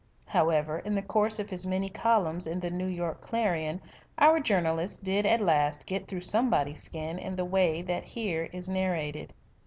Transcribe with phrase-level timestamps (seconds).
[0.29, 3.79] However, in the course of his many columns in the New York Clarion
[4.17, 8.49] our journalist did at last get through somebody's skin in the way that is here
[8.67, 9.31] narrated.